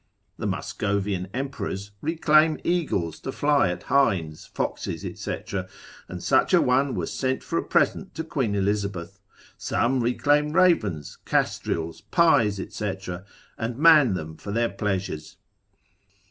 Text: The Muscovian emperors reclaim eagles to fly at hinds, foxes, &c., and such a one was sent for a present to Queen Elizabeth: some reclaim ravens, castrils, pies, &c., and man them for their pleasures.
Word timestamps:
The 0.39 0.47
Muscovian 0.47 1.27
emperors 1.31 1.91
reclaim 2.01 2.57
eagles 2.63 3.19
to 3.19 3.31
fly 3.31 3.69
at 3.69 3.83
hinds, 3.83 4.47
foxes, 4.47 5.05
&c., 5.21 5.37
and 6.07 6.23
such 6.23 6.55
a 6.55 6.59
one 6.59 6.95
was 6.95 7.13
sent 7.13 7.43
for 7.43 7.59
a 7.59 7.63
present 7.63 8.15
to 8.15 8.23
Queen 8.23 8.55
Elizabeth: 8.55 9.19
some 9.59 10.01
reclaim 10.01 10.53
ravens, 10.53 11.19
castrils, 11.23 12.01
pies, 12.09 12.59
&c., 12.73 12.93
and 13.59 13.77
man 13.77 14.15
them 14.15 14.37
for 14.37 14.51
their 14.51 14.69
pleasures. 14.69 15.37